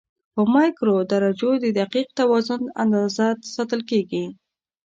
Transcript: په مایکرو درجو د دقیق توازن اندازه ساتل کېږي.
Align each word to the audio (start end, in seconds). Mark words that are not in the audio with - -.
په 0.33 0.41
مایکرو 0.55 0.95
درجو 1.11 1.51
د 1.63 1.65
دقیق 1.79 2.07
توازن 2.19 2.61
اندازه 2.83 3.27
ساتل 3.53 3.81
کېږي. 3.89 4.25